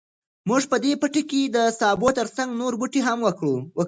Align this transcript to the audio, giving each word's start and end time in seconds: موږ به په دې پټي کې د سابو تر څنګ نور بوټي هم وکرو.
موږ 0.49 0.61
به 0.65 0.69
په 0.71 0.77
دې 0.83 0.91
پټي 1.01 1.23
کې 1.29 1.41
د 1.55 1.57
سابو 1.79 2.07
تر 2.17 2.27
څنګ 2.35 2.49
نور 2.59 2.73
بوټي 2.79 3.01
هم 3.07 3.19
وکرو. 3.25 3.55